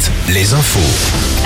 [0.00, 0.78] Alouette, les infos.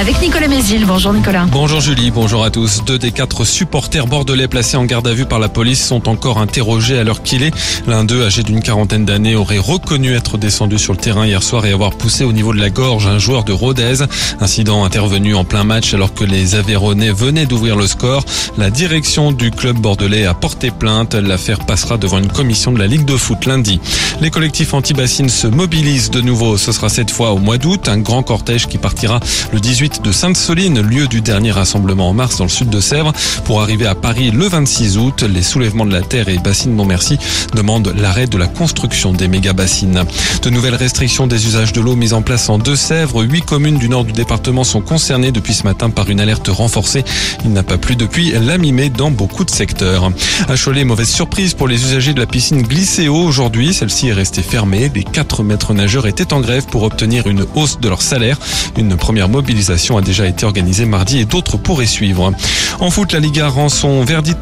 [0.00, 0.85] Avec Nicolas Mézil.
[0.87, 1.46] Bonjour Nicolas.
[1.51, 2.82] Bonjour Julie, bonjour à tous.
[2.84, 6.38] Deux des quatre supporters bordelais placés en garde à vue par la police sont encore
[6.38, 7.54] interrogés à l'heure qu'il est.
[7.87, 11.64] L'un d'eux, âgé d'une quarantaine d'années, aurait reconnu être descendu sur le terrain hier soir
[11.64, 14.04] et avoir poussé au niveau de la gorge un joueur de Rodez.
[14.40, 18.25] Incident intervenu en plein match alors que les Aveyronais venaient d'ouvrir le score.
[18.59, 21.14] La direction du club bordelais a porté plainte.
[21.14, 23.80] L'affaire passera devant une commission de la Ligue de foot lundi.
[24.21, 26.57] Les collectifs anti-bassines se mobilisent de nouveau.
[26.57, 27.89] Ce sera cette fois au mois d'août.
[27.89, 29.21] Un grand cortège qui partira
[29.53, 33.12] le 18 de Sainte-Soline, lieu du dernier rassemblement en mars dans le sud de Sèvres,
[33.44, 35.22] pour arriver à Paris le 26 août.
[35.22, 37.19] Les soulèvements de la terre et bassines Montmercy
[37.55, 40.05] demandent l'arrêt de la construction des méga-bassines.
[40.42, 43.22] De nouvelles restrictions des usages de l'eau mises en place en Deux-Sèvres.
[43.22, 47.02] Huit communes du nord du département sont concernées depuis ce matin par une alerte renforcée.
[47.44, 50.12] Il n'a pas plu depuis la mi-mai dans beaucoup de secteurs.
[50.48, 53.72] À Cholet, mauvaise surprise pour les usagers de la piscine Glycéo aujourd'hui.
[53.72, 54.91] Celle-ci est restée fermée.
[54.94, 58.33] Les quatre maîtres nageurs étaient en grève pour obtenir une hausse de leur salaire.
[58.77, 62.32] Une première mobilisation a déjà été organisée mardi et d'autres pourraient suivre.
[62.80, 64.38] En foot, la Liga rend son verdict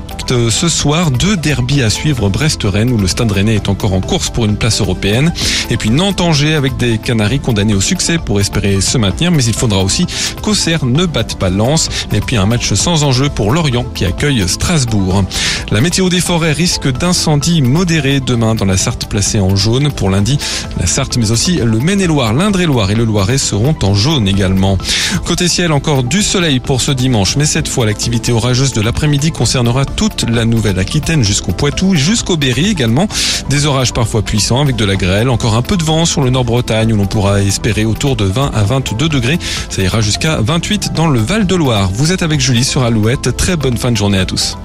[0.50, 1.10] ce soir.
[1.10, 2.28] Deux derbies à suivre.
[2.30, 5.32] Brest-Rennes où le Stade Rennais est encore en course pour une place européenne.
[5.70, 9.30] Et puis Nantes-Angers avec des Canaries condamnés au succès pour espérer se maintenir.
[9.30, 10.06] Mais il faudra aussi
[10.40, 11.88] qu'Auxerre ne batte pas Lens.
[12.12, 15.24] Et puis un match sans enjeu pour Lorient qui accueille Strasbourg.
[15.70, 19.90] La météo des forêts risque d'incendie modéré demain dans la Sarthe placée en jaune.
[19.90, 20.38] Pour lundi,
[20.78, 24.78] la Sarthe mais aussi le Maine-et-Loire, l'Indre-et-Loire et le Loiret seront en jaune également.
[25.24, 27.36] Côté ciel, encore du soleil pour ce dimanche.
[27.36, 32.68] Mais cette fois, l'activité orageuse de l'après-midi concernera toute la Nouvelle-Aquitaine jusqu'au Poitou, jusqu'au Berry
[32.68, 33.08] également.
[33.50, 35.28] Des orages parfois puissants avec de la grêle.
[35.28, 38.50] Encore un peu de vent sur le Nord-Bretagne où l'on pourra espérer autour de 20
[38.54, 39.38] à 22 degrés.
[39.68, 41.90] Ça ira jusqu'à 28 dans le Val-de-Loire.
[41.92, 43.36] Vous êtes avec Julie sur Alouette.
[43.36, 44.56] Très bonne fin de journée à tous.